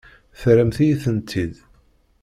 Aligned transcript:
Terramt-iyi-tent-id. 0.39 1.53